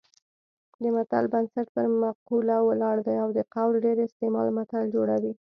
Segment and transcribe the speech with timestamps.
[0.81, 5.33] د متل بنسټ پر مقوله ولاړ دی او د قول ډېر استعمال متل جوړوي